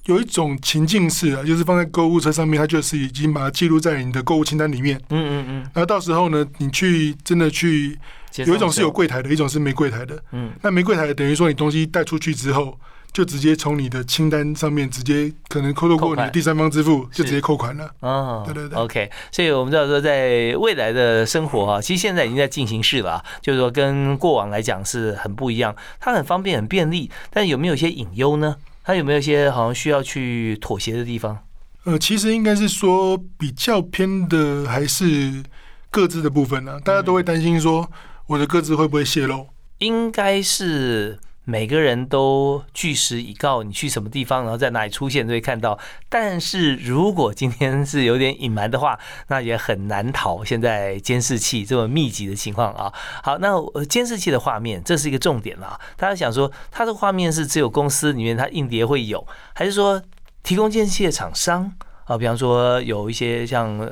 [0.06, 4.98] 有一种情境式啊，就是放在购物车上面，它就是已经把它记录在你的购物清单里面。
[5.10, 5.54] 嗯嗯嗯。
[5.74, 7.98] 然后到时候呢，你去真的去，
[8.38, 10.22] 有一种是有柜台的，一种是没柜台的。
[10.32, 10.52] 嗯。
[10.62, 12.80] 那没柜台的等于说你东西带出去之后。
[13.14, 17.88] 就直接从你的清单上面直接可能扣透过你的第三方支付，就直接扣款了。
[18.00, 18.78] 哦，对对对。
[18.78, 25.76] OK，所以我们知道说，在未来的生活啊，其实现在已经在进行式了，就是说跟过往来讲是很不一样。
[26.00, 28.56] 它很方便、很便利，但有没有一些隐忧呢？
[28.84, 31.38] 它有没有一些好像需要去妥协的地方？
[31.84, 35.44] 呃，其实应该是说比较偏的还是
[35.92, 36.80] 各自的部分呢。
[36.84, 37.88] 大家都会担心说，
[38.26, 39.50] 我的各自会不会泄露？
[39.78, 41.20] 应该是。
[41.46, 45.78] 每个人都据实以告，你去什么地方，然后在哪里出现，都会看到。
[46.08, 52.94] 但是如果今天是有点隐瞒的话，那也很难逃现在监视器这么密集的情况啊。
[53.22, 53.54] 好，那
[53.86, 55.80] 监视器的画面，这是一个重点了。
[55.98, 60.02] 大家想说，它的画面是只有公司里面它硬碟会有，还是说
[60.44, 61.70] 提供监视器的厂商
[62.06, 62.18] 啊？
[62.18, 63.90] 比方说有一些像。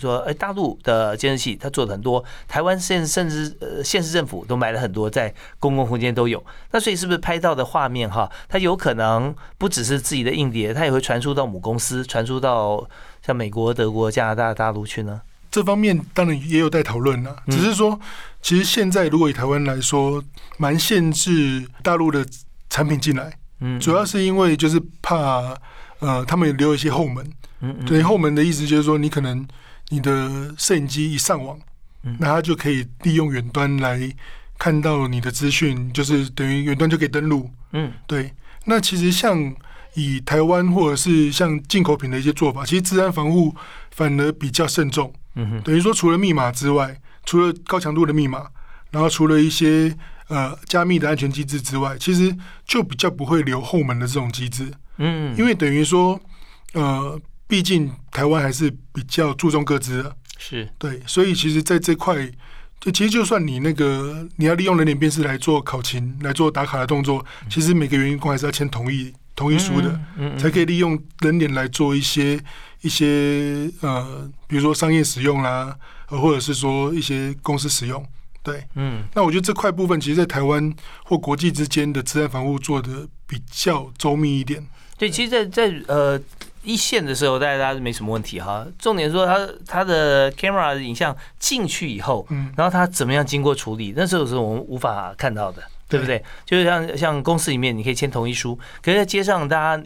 [0.00, 6.42] 说，哎，大陆的监视器它做的很多，台湾县甚至呃县市政府都买了很多，在公共空间都有。
[6.72, 12.88] 那所以是不是拍到的画面哈，它有可能不只是自己的硬碟，它也会传输到母公司，传输到
[13.24, 15.20] 像美国、德国、加拿大大陆去呢？
[15.50, 17.98] 这方面当然也有待讨论了，只是说，
[18.40, 20.22] 其实现在如果以台湾来说，
[20.58, 22.24] 蛮限制大陆的
[22.68, 25.54] 产品进来，嗯，主要是因为就是怕
[25.98, 27.32] 呃他们留一些后门，
[27.84, 29.46] 对后门的意思就是说你可能。
[29.90, 31.58] 你的摄影机一上网，
[32.18, 34.00] 那它就可以利用远端来
[34.56, 37.50] 看到你的资讯，就是等于远端就可以登录。
[37.72, 38.32] 嗯，对。
[38.64, 39.54] 那其实像
[39.94, 43.54] 以台湾或者是像进口品的一些做法，其实治安防护
[43.90, 45.12] 反而比较慎重。
[45.34, 48.46] 嗯哼，等于说除了密码之外，除了高强度的密码，
[48.90, 49.92] 然后除了一些
[50.28, 54.70] 呃加密的安全机制之外，其实就比较不会留后门的这种机制。
[54.98, 56.20] 嗯，因为等于说
[56.74, 57.20] 呃。
[57.50, 62.14] 毕竟台湾还是比较注重各自的，是对，所以其实在这块，
[62.78, 70.00] 就其实就算你那个你要利用人脸辨识来做考勤、来做打卡的动作，其实每个员工还是要签同意同意书的，
[70.38, 72.38] 才可以利用人脸来做一些
[72.82, 78.00] 一些呃，比如说商业使用啦，或者是说一些公司使用。
[78.44, 80.72] 对，嗯，那我觉得这块部分，其实，在台湾
[81.04, 84.64] 或国际之间的治安防护做的比较周密一点。
[84.96, 86.20] 对，其实，在在呃。
[86.62, 88.66] 一线的时候，大家没什么问题哈。
[88.78, 96.22] 重点说，它它的 camera 的影像进去以后，嗯，然后它怎么样经过处理，那时候是我们无法看到的，对不对？
[96.44, 99.82] 就是像像公司里面，你可以签同意书，可是在街上，大家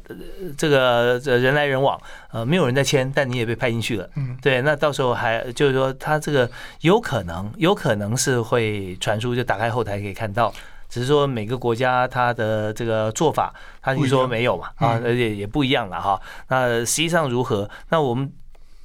[0.56, 2.00] 这个人来人往，
[2.32, 4.60] 呃，没有人在签，但你也被拍进去了，嗯，对。
[4.62, 10.52] 那到时候还就是说，它这个有可能，有可能是会传输，就打开后台可以看到。
[10.94, 13.52] 只是说每个国家它的这个做法，
[13.82, 16.20] 他就说没有嘛啊，而且也不一样了哈。
[16.50, 17.68] 那实际上如何？
[17.88, 18.32] 那我们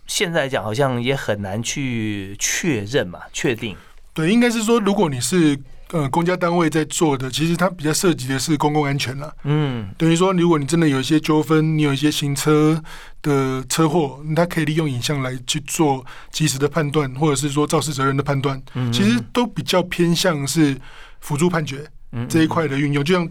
[0.08, 3.78] 现在讲好像也很难去确认嘛，确定。
[4.12, 5.56] 对，应该是说，如果你是
[5.92, 9.32] 呃公家单位在做的，其实它比较涉及的是公共安全了。
[9.44, 12.84] 嗯，等于说，如果你真的有一些纠纷，你有一些行车
[13.22, 18.60] 的车祸，它可以利用影像来去做及时的判断，或者是说肇事责任的判断。
[18.74, 20.76] 嗯，其实都比较偏向是
[21.20, 21.88] 辅助判决。
[22.28, 23.30] 这一块的运用，就像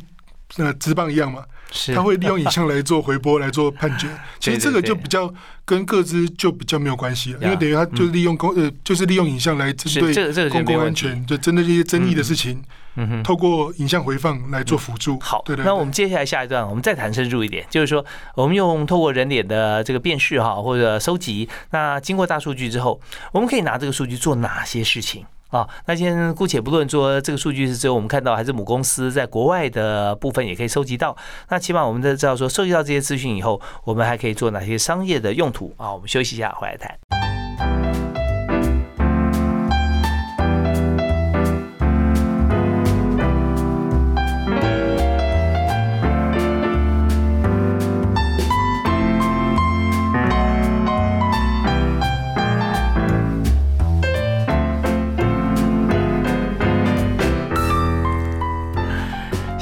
[0.56, 1.44] 呃直棒一样嘛，
[1.94, 4.08] 他会利用影像来做回波来做判决。
[4.40, 5.32] 其实这个就比较
[5.64, 12.62] 跟各自就比较没有关系了，因为等于他就是利用公呃就是利用影像来针对公共安全，就针对这些争议的事情，
[12.94, 15.18] 嗯哼，透过影像回放来做辅助。
[15.20, 15.64] 好，对对。
[15.64, 22.98] 那我们接下来下一段，我们再谈深入一点，就是说我们用透过人脸的这个辨识哈，或者收集，那经过大数据之后，
[23.32, 25.26] 我们可以拿这个数据做哪些事情？
[25.48, 31.16] 啊，那先姑且不论说这个数据是只有我们看到，还是母公司在国外的部分也可以收集到。
[31.48, 35.92] 那起码我们都知道说，收集到这些资讯以后，我们还可以做哪些商业的用途啊？
[35.92, 37.38] 我们休息一下，回来谈。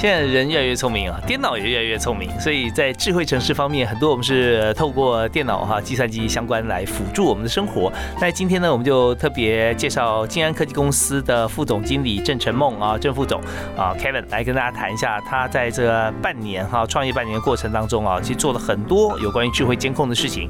[0.06, 7.92] 现在人越来越聪明啊，电脑也越来越聪明，所以在智慧城市方面，很多我们是透过电脑哈、计算机相关来辅助我们的生活。
[8.20, 13.40] 那今天呢，我们就特别介绍金安科技公司的副总经理郑成梦啊，郑副总
[13.76, 20.48] 啊，Kevin 来跟大家谈一下他在这半年哈创业半年的过程当中啊，其实做了很多有关于智慧监控的事情。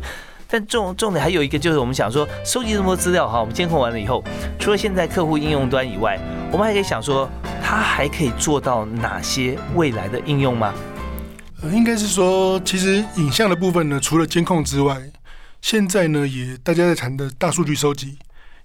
[0.48, 4.22] 但重重点还有一个，就是我们想说，收集这么多资料哈，我们监控完了以后，
[4.58, 6.18] 除了现在客户应用端以外，
[6.52, 7.28] 我们还可以想说，
[7.62, 10.72] 它还可以做到哪些未来的应用吗？
[11.62, 15.00] 呃，应该是说，其实影像的部分呢，除了监控之外，
[15.60, 18.18] 现在呢也大家在谈的大数据收集，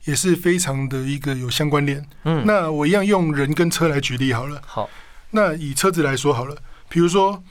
[0.05, 2.05] 也是非常的一个有相关联。
[2.25, 4.61] 嗯，那我一样用人跟车来举例好了。
[4.65, 4.89] 好，
[5.31, 6.55] 那以车子来说好了，
[6.89, 7.41] 比如说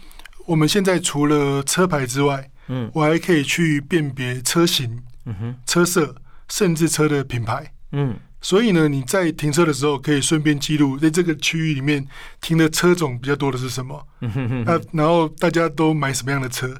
[0.47, 6.15] 我们现在除了车牌之外，嗯，我还可以去辨别车型、嗯哼，车色，
[6.49, 7.73] 甚至车的品牌。
[7.93, 8.17] 嗯。
[8.43, 12.03] 所以呢，你在停车的时候可以顺便记录在这个区域里面
[12.41, 14.03] 停的车种比较多的是什么，
[14.65, 16.75] 那然后大家都买什么样的车，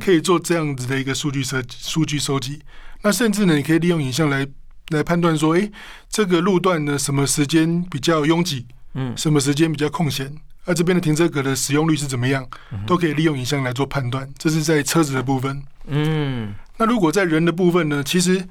[0.00, 2.60] 可以做这样子的一个数据收数据收集。
[3.02, 4.44] 那甚至呢，你可以利用影像来
[4.88, 5.70] 来判断说，哎，
[6.10, 12.46] 这个路段呢什么时间比较拥挤，嗯，什么时间比较空闲，而这边的停车格的使用率是怎么样，
[12.86, 14.28] 都可以利用影像来做判断。
[14.38, 15.62] 这是在车子的部分。
[15.86, 18.48] 嗯，那如果在人的部分呢，其实。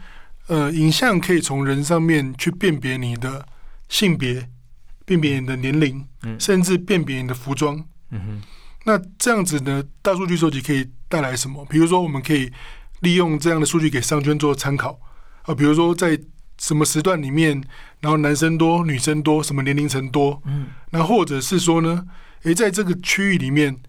[0.47, 3.47] 呃，影像可以从人上面去辨别你的
[3.87, 4.49] 性别，
[5.05, 6.05] 辨别你的年龄，
[6.37, 7.81] 甚至辨别你的服装。
[8.09, 8.41] 嗯哼，
[8.83, 11.65] 那这样子呢，大数据收集可以带来什么？
[11.69, 12.51] 比如说，我们可以
[12.99, 14.99] 利用这样的数据给商圈做参考
[15.43, 15.55] 啊。
[15.55, 16.19] 比如说，在
[16.59, 17.63] 什么时段里面，
[18.03, 20.41] 然后男生多，女生多，什么年龄层多？
[20.45, 22.05] 嗯，那或者是说呢，
[22.41, 23.79] 诶，在这个区域里面，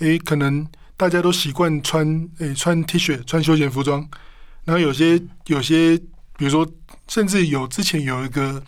[0.00, 4.06] 诶，可能大家都习惯穿诶穿 T 恤，穿休闲服装。
[4.66, 5.96] 然后有些有些，
[6.36, 6.70] 比如说，
[7.08, 8.62] 甚至有之前有一个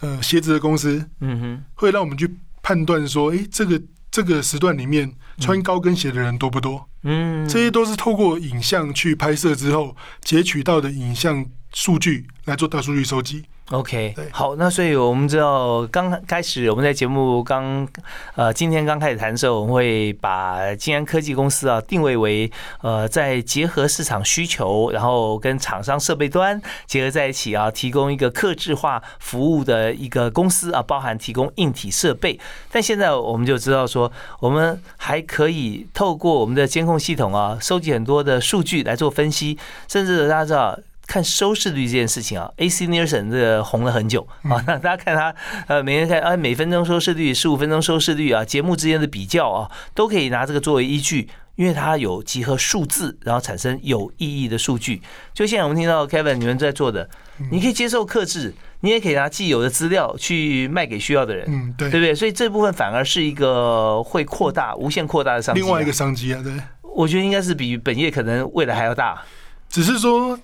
[0.00, 3.78] 呃鞋子的公司，嗯哼，会让我们去判断说，哎，这个
[4.10, 6.88] 这个时段里面穿高跟鞋的人多不多？
[7.02, 13.44] 嗯，这些都是透过影像去拍摄之后截取到的影像数据来做大数据收集。
[13.70, 17.86] OK，好，那所以我们知道刚开始我们在节目刚
[18.34, 22.50] 呃今天刚开始谈的时候，我们会把金安科技公司啊定位为
[22.80, 32.40] 呃在结合市场需求，然后跟厂商设备端结合在一起啊，提供一个客制化服务的一个公司啊，包含提供硬体设备。
[32.72, 40.78] 但现在我们就知道说，我们还可以透过我们的监控系统啊，收集很多的数据来做分析，甚至大家知道。
[41.08, 44.62] 看收视率这件事情啊，AC Nielsen 这个红了很久啊。
[44.66, 45.34] 那大家看他，
[45.66, 55.00] 呃，每天看啊，每分钟收视率、十五分钟收视率啊，节目之间的比较啊，都可以拿这个作为依据，因为它有集合数字，然后产生有意义的数据。
[55.32, 57.08] 就现在我们听到 Kevin 你们在做的，
[57.50, 62.14] 你可以接受克制，你也可以拿既有的资料去卖给需要的人，嗯，对，对不对？
[62.14, 65.62] 所以这部分反而是一个会扩大、无限扩大的商机。
[65.62, 66.52] 另外一个商机啊，对，
[66.94, 69.22] 我觉得应该是比本业可能未来还要大，
[69.70, 70.38] 只是说。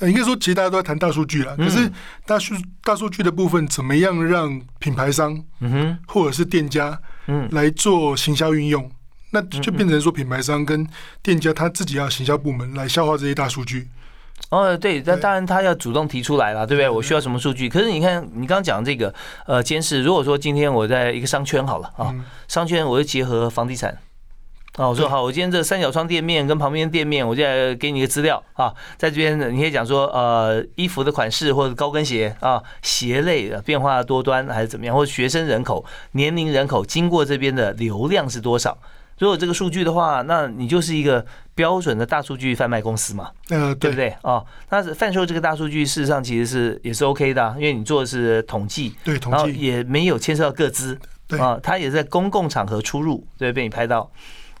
[0.00, 1.56] 应该说，其实大家都在谈大数据了。
[1.56, 1.90] 可是
[2.26, 8.90] 大数大数据的部分，怎么样让品牌商，嗯哼，或者是店家，嗯，来做行销运用？
[9.30, 10.86] 那就变成说，品牌商跟
[11.22, 13.88] 店家他自己要行销部门来消化这些大数据。
[14.50, 16.88] 哦，对，那当然他要主动提出来了，对不对？
[16.88, 17.68] 我需要什么数据？
[17.68, 19.12] 可是你看，你刚刚讲这个
[19.46, 22.14] 呃监视，如果说今天我在一个商圈好了啊，
[22.46, 23.96] 商圈我就结合房地产。
[24.76, 38.76] 哦，我说好，我今天这三角窗店面跟旁边店面，我就来给你个资料啊，在这边你可以讲说，呃，衣服的款式或者高跟鞋啊，鞋类的变化多端还是怎么样，或者学生人口、年龄人口经过这边的流量是多少？
[39.20, 44.12] 如果这个数据的话，那你就是一个标准的大数据贩卖公司嘛，呃，对不对？
[44.22, 54.10] 哦，那贩售这个大数据，事实上其实是也是 OK 的，因为你做的是统计，对，统计也没有牵涉到各资，对啊，它也在公共场合出入，对，被你拍到。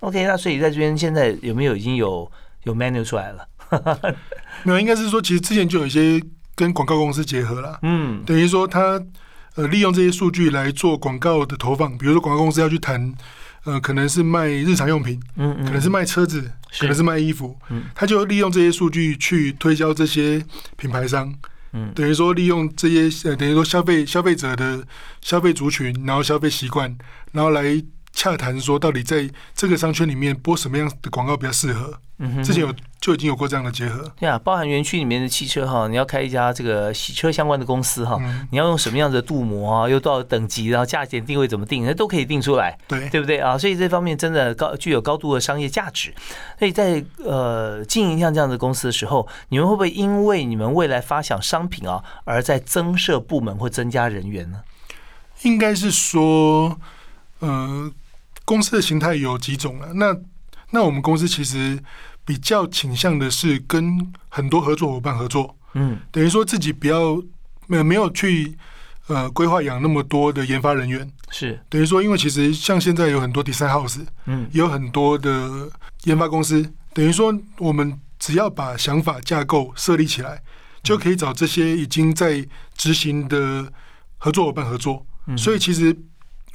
[0.00, 2.30] OK，那所以在这边现在有没有已经有
[2.64, 3.46] 有 menu 出来了？
[4.62, 6.22] 没有，应该是说其实之前就有一些
[6.54, 7.78] 跟广告公司结合了。
[7.82, 9.00] 嗯，等于说他
[9.54, 13.14] 呃利用这些数据来做广告的投放，比如说广告公司要去谈，
[13.64, 20.44] 呃，可能是卖日常用品，嗯嗯，可能是卖车子，可能是卖衣服，嗯，他就利用这些数据去推销这些
[20.76, 21.34] 品牌商，
[21.72, 24.84] 嗯，等于说利用这些呃等于说消费消费者的
[25.22, 26.94] 消费族群，然后消费习惯，
[27.32, 27.82] 然后来。
[28.14, 31.98] 洽谈说，到底在这个商圈里面播什么样的广告比较适合？
[32.18, 34.08] 嗯哼，之前有就已经有过这样的结合。
[34.20, 38.16] 对啊，包含园区里面的汽车哈，你要开一家这个洗车相关的公司哈，
[38.52, 42.78] 你要用什么样的镀膜啊，又多少等级，然后价钱定位怎么定，那都可以定出来。
[42.86, 43.58] 对，对不对啊？
[43.58, 46.14] 所以这方面真的高具有高度的商业价值。
[46.56, 54.60] 所以在呃经营像这样的公司的时候，你们会不会因为你们未来发想商品啊，而在增设部门或增加人员呢？
[55.42, 56.78] 应该是说，
[57.40, 57.90] 呃。
[58.44, 59.88] 公司的形态有几种啊？
[59.94, 60.16] 那
[60.70, 61.78] 那我们公司其实
[62.24, 67.22] 比较倾向的是跟很多合作伙伴合作，嗯，等于说自己不要
[67.66, 68.56] 没有没有去
[69.06, 71.60] 呃规划养那么多的研发人员，是。
[71.68, 75.70] 等于说，因为其实像现在有很多 design house，嗯，有很多的
[76.04, 80.42] 研发公司，等于说我们只要把想法架构设立起来，
[80.82, 83.70] 就可以找这些已经在执行的
[84.18, 85.96] 合作伙伴合作，所以其实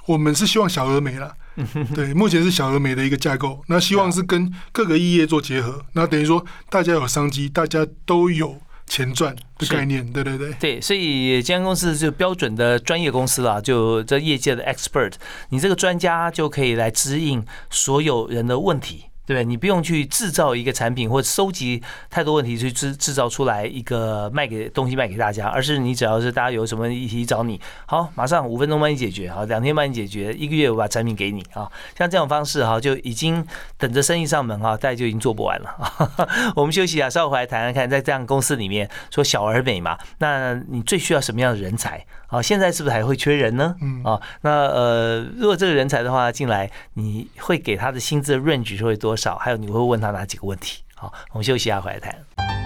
[0.06, 1.34] 我们是希望小而美了。
[1.96, 8.58] 对，目前是小而美的一个架构，那希望是跟各个异业做结合，那等于说大家有商机，大家都有
[8.88, 10.54] 钱赚的概念，对对对。
[10.60, 15.14] 对，所以这家公司就标准的专业公司啦，就这业界的 expert，
[15.50, 19.06] 你这个专家就可以来指引所有人的问题。
[19.36, 19.44] 对？
[19.44, 33.46] 你不用去制造一个产品或收集太多问题去制制造出来一个卖给东西卖给大家，而是你只要是大家有什么议题找你，好，马上五分钟帮你解决，好，两天帮你解决，一个月我把产品给你啊，像这种方式哈，就已经
[33.78, 36.14] 等着生意上门哈，大家就已经做不完了。
[36.56, 42.06] 我们休息一下，稍后回来谈谈看，在这样公司里面说小而美嘛，那你最需要什么样的人才？
[42.30, 43.76] 啊，现在是不是还会缺人呢？
[43.82, 49.36] 嗯啊，那呃，如果这个人才的话进来，你会给他的薪资的 range 会多少？
[49.38, 50.84] 还有你会问他哪几个问题？
[50.96, 52.59] 好，我们休息一下，回来谈。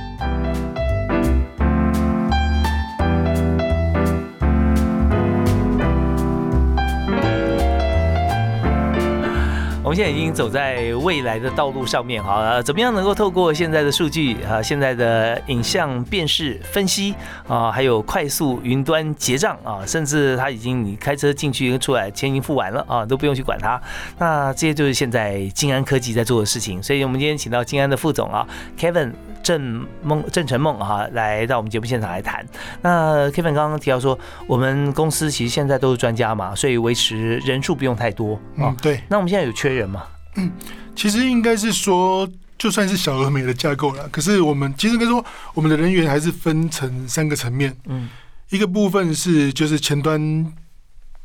[9.94, 17.14] 们现在已经走在未来的道路上面，哈，怎么样能够透过现在的数据啊，现在的影像辨识分析
[17.48, 23.80] 啊，还有快速云端结账啊，甚至他已经你开车进去出来，钱已经付完了啊，都不用去管他。
[24.18, 26.82] 那这些就是现在金安科技在做的事情。
[26.82, 28.48] 所以我们今天请到金安的副总啊
[28.80, 29.12] ，Kevin。
[29.44, 32.44] 郑梦郑成梦哈来到我们节目现场来谈。
[32.82, 34.18] 那 Kevin 刚刚提到说，
[34.48, 38.76] 我们公司其实现在都是专家嘛，所以维持人数不用太多啊。
[38.82, 39.04] 对。
[39.10, 40.06] 那我们现在有缺人吗？
[40.38, 40.52] 嗯，
[40.96, 42.28] 其实应该是说，
[42.58, 45.24] 就算是小而美的架构了，可是我们其实该说，
[45.54, 47.76] 我们的人员还是分成三个层面。
[47.86, 48.10] 嗯。
[48.50, 50.20] 一个部分是就是前端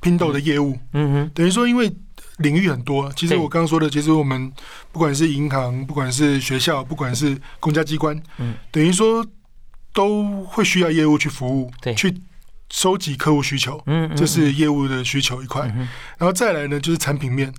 [0.01, 0.77] 拼斗的业务。
[0.93, 1.31] 嗯哼。
[1.33, 1.95] 等于说，因为
[2.39, 4.53] 领域很多，其实我刚刚说的，其实我们
[4.93, 9.27] 不管是银行，不管是学校，不管是公家机关，嗯，等于说
[9.93, 12.23] 都会需要业务去服务，对，去
[12.71, 15.67] 收集客户需求，嗯，这是业务的需求一块，
[16.17, 17.53] 然后再来呢就是产品面，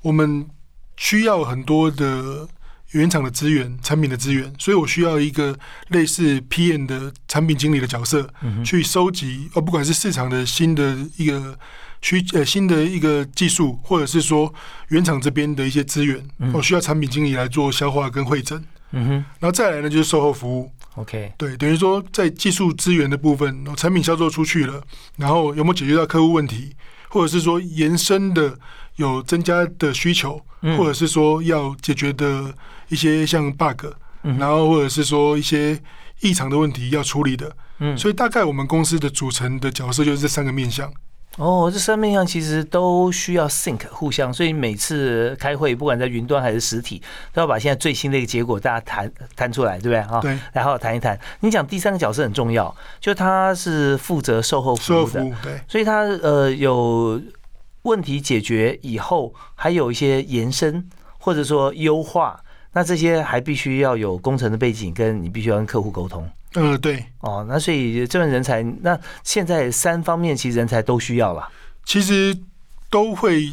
[0.00, 0.48] 我们
[0.96, 2.48] 需要很多的
[2.92, 5.58] 原厂的资源、产品的资源，所以我需要一个
[5.88, 8.32] 类似 PM 的产品经理的角色，
[8.64, 11.58] 去收集，呃，不管是市场的新的一个。
[12.02, 14.52] 需呃新的一个技术，或者是说
[14.88, 16.22] 原厂这边的一些资源，
[16.52, 18.62] 我需要产品经理来做消化跟会诊。
[18.92, 20.70] 嗯哼，然后再来呢就是售后服务。
[20.94, 24.82] OK，对，等于说在技术资源的部分，产品销售出去了，
[25.16, 26.74] 然后有没有解决到客户问题，
[27.08, 28.56] 或者是说延伸的
[28.94, 30.40] 有增加的需求，
[30.78, 32.54] 或者是说要解决的
[32.88, 33.86] 一些像 bug，
[34.22, 35.78] 然后或者是说一些
[36.20, 37.54] 异常的问题要处理的。
[37.80, 40.90] 嗯，所以大概我们公司的组成的角色就是这三个面向。
[41.36, 50.20] 哦，这三面向其实都需要 sync 互相，所以每次开会，不管在云端还是实体，都要把现在最新的一个结果大家谈谈出来，对不对啊？
[50.20, 51.18] 对，然后谈一谈。
[51.40, 57.20] 你讲第三个角色很重要，就他是负责售后服务的，对，所以他呃有
[57.82, 62.40] 问题解决以后，还有一些延伸或者说优化，
[62.72, 66.26] 那这些还必须要有工程的背景，跟你必须要跟客户沟通。
[66.56, 71.48] 嗯，对，哦，那所以这份人才，那现在三方面其实人才都需要了。
[71.84, 72.36] 其实
[72.90, 73.52] 都会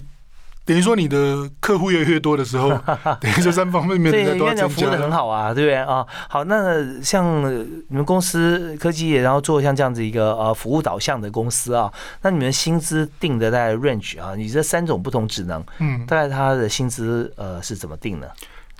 [0.66, 2.70] 等于说你的客户越来越多的时候，
[3.20, 4.68] 等于说三方面面的都要增加。
[4.68, 6.06] 服务的很好啊，对不对啊？
[6.30, 7.44] 好，那像
[7.90, 11.92] 你们公司科技业，然后做像这样子一个呃服务导向的公司啊，
[12.22, 18.28] 那你们薪资定的大概 range 啊，你这三种不同职能，嗯，大概他的薪资呃是怎么定呢？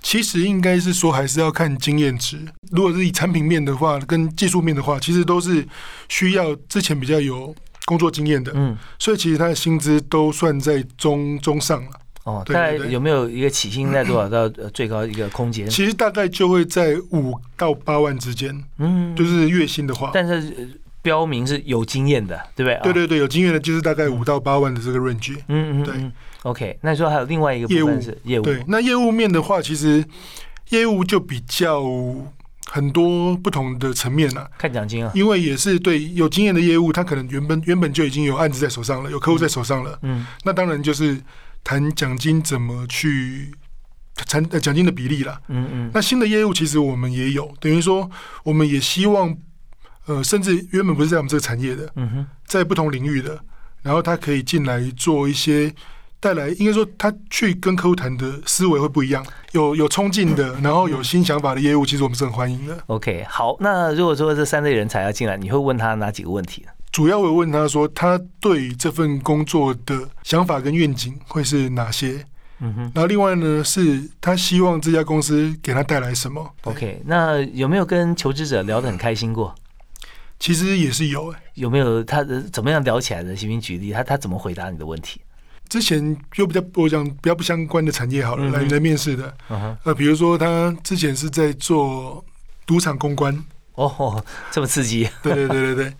[0.04, 2.38] 其实应该是说，还是要看经验值。
[2.70, 5.66] 如果是以产品面的话，跟技术面的话，其实都是
[6.10, 7.52] 需要之前比较有
[7.86, 8.52] 工作经验的。
[8.54, 11.90] 嗯，所以其实他的薪资都算在中中上了。
[12.24, 15.66] 哦，大概有没有一个起薪在多少到 最高一个空间？
[15.68, 18.54] 其实大概就会在五到八万之间。
[18.78, 22.80] 嗯，就是月薪的话，但是标明是有经验的，对不对？
[22.82, 25.36] 对对对，有经验的就是大概五到八万的这个 range。
[25.48, 25.94] 嗯嗯，对。
[26.44, 30.02] OK，那你说还有另外一个业务是业务，对，那业务面的话，其实
[30.70, 31.82] 业务就比较
[32.70, 34.50] 很多不同的层面了。
[34.56, 39.98] 看奖金啊，因为也是对有经验的业务，他可能原本原本就已经有案子在手上了，有客户在手上了。
[40.02, 41.20] 嗯，那当然就是
[41.62, 43.54] 谈奖金怎么去
[44.14, 45.38] 谈奖金的比例了。
[45.48, 48.10] 嗯嗯，那新的业务其实我们也有，等于说
[48.42, 49.34] 我们也希望，
[50.06, 53.38] 呃，甚至原本不是在我们这个产业的，嗯哼，在不同领域的，
[53.82, 55.72] 然后他可以进来做一些。
[56.20, 62.82] 带来应该说，他去跟客户谈的思维会不一样，有有冲劲的，然后有新想法的业务，其实我们是很欢迎的。
[62.86, 66.68] OK，好，那如果说这三类人才要进来，你会问他哪几个问题呢？
[66.90, 72.24] 主要我问他说，他对这份工作的想法跟愿景会是哪些？
[72.60, 72.80] 嗯哼。
[72.94, 79.54] 然后另外呢，是他希望这家公司给他带来什么？OK，那有没有跟求职者聊得很开心过？
[80.38, 82.22] 其实也是有，哎，有没有他
[82.52, 83.34] 怎么样聊起来的？
[83.34, 85.20] 请您举例，他他怎么回答你的问题？
[85.68, 89.34] 之前就比较我讲比较不相关的产业好了，来来面试的，
[89.82, 92.22] 呃，比如说他之前是在做
[92.66, 95.94] 赌场公关，哦，这么刺激，对对对对对，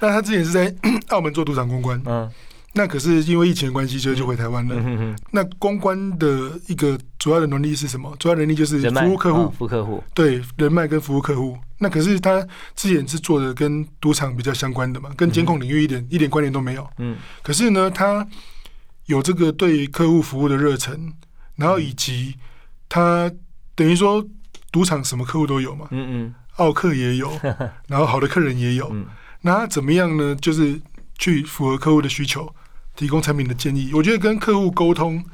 [0.00, 0.72] 那他之前是在
[1.08, 2.30] 澳门做赌场公关，嗯。
[2.78, 5.16] 那可是因为疫情的关系，所以就回台湾了。
[5.32, 8.14] 那公关的一个主要的能力是什么？
[8.20, 10.04] 主要能力就是服务客户，服务客户。
[10.14, 11.58] 对，人脉跟服务客户。
[11.78, 16.88] 那可是他之前是做的跟赌场比较相关的嘛，跟监控领域一点一点关联都没有。
[16.98, 17.16] 嗯。
[17.42, 18.24] 可是呢，他
[19.06, 21.12] 有这个对客户服务的热忱，
[21.56, 22.36] 然后以及
[22.88, 23.28] 他
[23.74, 24.24] 等于说
[24.70, 25.88] 赌场什么客户都有嘛。
[25.90, 26.34] 嗯嗯。
[26.58, 27.28] 奥客也有，
[27.90, 28.88] 然后好的客人也有。
[28.92, 29.04] 嗯。
[29.40, 30.36] 那他怎么样呢？
[30.36, 30.80] 就是
[31.18, 32.48] 去符合客户的需求。
[32.98, 35.24] 提供产品的建议，我觉得跟客户沟通，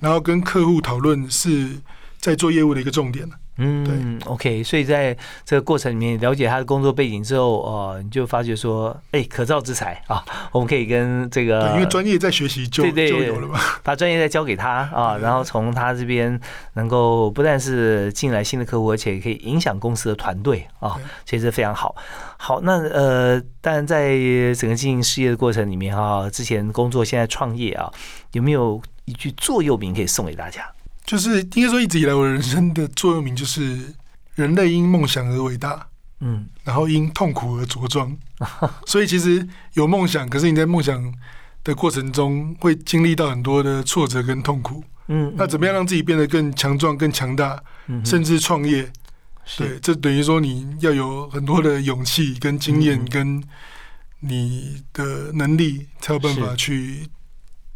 [0.00, 1.80] 然后跟客户讨论是
[2.18, 3.26] 在做业务的一个重点。
[3.62, 3.84] 嗯，
[4.18, 16.40] 对，OK，所以在这个过程里面了解他的工作背景之后，哦，你就发觉说，哎，可造之才啊， 我们可以跟这个，因为专业在学习就就有了嘛， 把专业再交给他啊，然后从他这边
[16.72, 21.94] 能够不但是进来新的客户，而且可以影响公司的团队啊，其实非常好。
[22.38, 24.16] 好，那呃，当然在
[24.54, 27.92] 整个经营事业的过程里面啊，之前工作，现在创业啊，
[28.32, 30.66] 有没有一句座右铭可以送给大家？
[31.10, 33.76] 就是应该说，一直以来我人生的座右铭就是
[34.36, 35.88] “人类因梦想而伟大”，
[36.20, 38.16] 嗯，然后因痛苦而茁壮。
[38.86, 41.12] 所以其实有梦想，可是你在梦想
[41.64, 44.84] 的过程中会经历到很多的挫折跟痛苦。
[45.08, 47.60] 嗯，那怎么样让自己变得更强壮、更强大，
[48.04, 48.88] 甚至创业？
[49.58, 53.42] 对，这等于说你要有很多的勇气、跟经验、跟
[54.20, 57.08] 你的能力，才有办法去。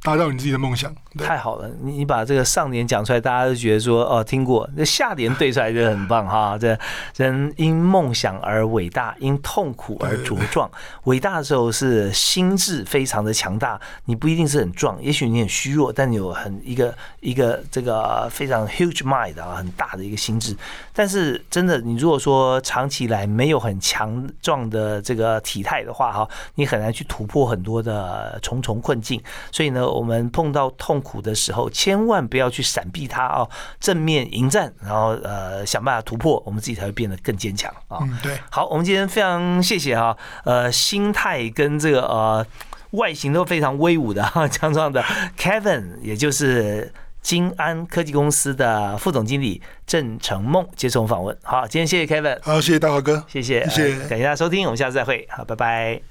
[0.04, 1.70] 达到你自己的梦想，太好了！
[1.80, 4.68] 你你把这个上联讲出来，大家都觉得说哦，听过。
[4.76, 6.56] 那下联对出来就很棒哈。
[6.60, 6.78] 这
[7.16, 10.70] 人因梦想而伟大，因痛苦而茁壮。
[11.04, 20.54] 伟大的时候是心智非常的强大，你不一定是很壮，也许你很虚弱，但你有很一个一个这个非常 huge mind 啊，很大的一个心智。
[20.92, 29.18] 但是真的，你如果说长期来没有很强壮的这个体态的话哈，你很难去突破很多的重重困境。
[29.50, 29.93] 所以呢。
[29.94, 33.48] 我们碰到痛苦的时候，千万不要去闪避它啊，
[33.80, 37.98] 正面迎战，然后呃想办法突破，我们自己才会变得更坚强啊。
[38.02, 38.38] 嗯，对。
[38.50, 42.46] 好，我们今天非常谢谢啊，呃，心态跟这个呃
[42.90, 45.02] 外形都非常威武的哈， 强壮的
[45.38, 46.92] Kevin，也就是
[47.22, 51.36] 金安科技公司的副总经理郑成梦接受访问。
[51.42, 56.04] 好，今天谢谢 Kevin，好，谢谢大华哥，谢谢，谢谢，感谢大家收听，我们下次再会，好，拜拜。